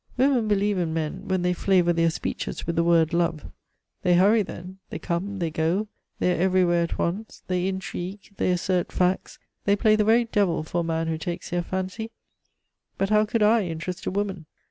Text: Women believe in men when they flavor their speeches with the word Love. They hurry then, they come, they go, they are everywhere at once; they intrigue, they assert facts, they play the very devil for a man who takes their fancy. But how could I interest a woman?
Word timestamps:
Women 0.17 0.47
believe 0.47 0.79
in 0.79 0.95
men 0.95 1.27
when 1.27 1.43
they 1.43 1.53
flavor 1.53 1.93
their 1.93 2.09
speeches 2.09 2.65
with 2.65 2.75
the 2.75 2.83
word 2.83 3.13
Love. 3.13 3.45
They 4.01 4.15
hurry 4.15 4.41
then, 4.41 4.79
they 4.89 4.97
come, 4.97 5.37
they 5.37 5.51
go, 5.51 5.89
they 6.17 6.31
are 6.35 6.41
everywhere 6.41 6.81
at 6.81 6.97
once; 6.97 7.43
they 7.45 7.67
intrigue, 7.67 8.31
they 8.37 8.51
assert 8.51 8.91
facts, 8.91 9.37
they 9.65 9.75
play 9.75 9.95
the 9.95 10.03
very 10.03 10.25
devil 10.25 10.63
for 10.63 10.81
a 10.81 10.83
man 10.83 11.05
who 11.05 11.19
takes 11.19 11.51
their 11.51 11.61
fancy. 11.61 12.09
But 12.97 13.09
how 13.11 13.25
could 13.27 13.43
I 13.43 13.67
interest 13.67 14.07
a 14.07 14.09
woman? 14.09 14.47